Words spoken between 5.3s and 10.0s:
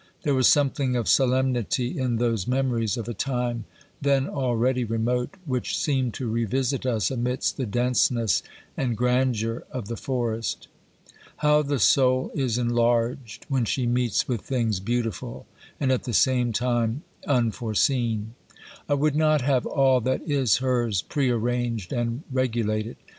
which seemed to revisit us amidst the denseness and grandeur of the,